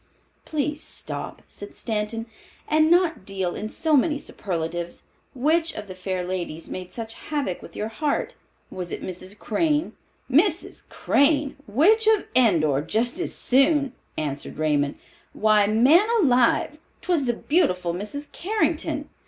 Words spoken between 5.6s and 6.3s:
of the fair